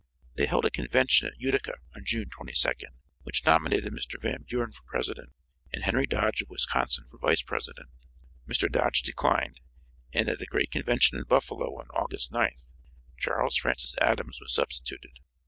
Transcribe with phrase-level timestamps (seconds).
[0.33, 4.19] They held a convention at Utica on June 22nd which nominated Mr.
[4.19, 5.29] Van Buren for president,
[5.71, 7.89] and Henry Dodge of Wisconsin for vice president.
[8.47, 8.67] Mr.
[8.67, 9.59] Dodge declined,
[10.11, 12.71] and at a great convention in Buffalo on August 9th,
[13.19, 15.19] Charles Francis Adams was substituted.